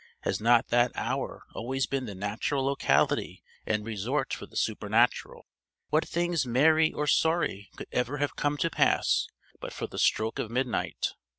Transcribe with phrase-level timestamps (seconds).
[0.21, 5.45] Has not that hour always been the natural locality and resort for the supernatural?
[5.91, 9.27] What things merry or sorry could ever have come to pass
[9.59, 11.09] but for the stroke of midnight?